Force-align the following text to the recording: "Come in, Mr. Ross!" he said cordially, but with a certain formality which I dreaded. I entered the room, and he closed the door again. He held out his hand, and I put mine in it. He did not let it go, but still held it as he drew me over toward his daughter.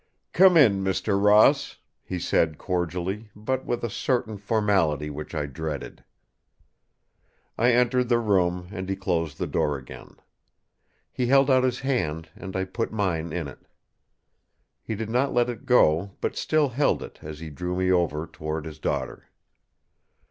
"Come 0.33 0.57
in, 0.57 0.83
Mr. 0.83 1.23
Ross!" 1.23 1.77
he 2.03 2.17
said 2.17 2.57
cordially, 2.57 3.29
but 3.35 3.65
with 3.67 3.83
a 3.83 3.89
certain 3.91 4.35
formality 4.39 5.11
which 5.11 5.35
I 5.35 5.45
dreaded. 5.45 6.03
I 7.55 7.71
entered 7.73 8.09
the 8.09 8.17
room, 8.17 8.69
and 8.71 8.89
he 8.89 8.95
closed 8.95 9.37
the 9.37 9.45
door 9.45 9.77
again. 9.77 10.15
He 11.11 11.27
held 11.27 11.51
out 11.51 11.63
his 11.63 11.81
hand, 11.81 12.29
and 12.35 12.55
I 12.55 12.65
put 12.65 12.91
mine 12.91 13.31
in 13.31 13.47
it. 13.47 13.67
He 14.81 14.95
did 14.95 15.11
not 15.11 15.35
let 15.35 15.51
it 15.51 15.67
go, 15.67 16.13
but 16.19 16.35
still 16.35 16.69
held 16.69 17.03
it 17.03 17.19
as 17.21 17.37
he 17.37 17.51
drew 17.51 17.75
me 17.75 17.91
over 17.91 18.25
toward 18.25 18.65
his 18.65 18.79
daughter. 18.79 19.29